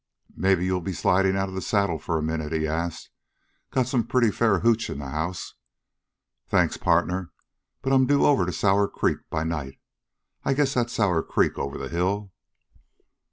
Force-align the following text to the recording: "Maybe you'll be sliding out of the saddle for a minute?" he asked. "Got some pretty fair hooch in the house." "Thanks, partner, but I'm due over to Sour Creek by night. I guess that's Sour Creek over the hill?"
"Maybe 0.35 0.65
you'll 0.65 0.81
be 0.81 0.93
sliding 0.93 1.37
out 1.37 1.47
of 1.47 1.53
the 1.53 1.61
saddle 1.61 1.99
for 1.99 2.17
a 2.17 2.23
minute?" 2.23 2.51
he 2.53 2.65
asked. 2.67 3.11
"Got 3.69 3.85
some 3.85 4.07
pretty 4.07 4.31
fair 4.31 4.61
hooch 4.61 4.89
in 4.89 4.97
the 4.97 5.07
house." 5.09 5.53
"Thanks, 6.47 6.75
partner, 6.75 7.31
but 7.83 7.93
I'm 7.93 8.07
due 8.07 8.25
over 8.25 8.47
to 8.47 8.51
Sour 8.51 8.87
Creek 8.87 9.19
by 9.29 9.43
night. 9.43 9.77
I 10.43 10.55
guess 10.55 10.73
that's 10.73 10.93
Sour 10.93 11.21
Creek 11.21 11.59
over 11.59 11.77
the 11.77 11.87
hill?" 11.87 12.31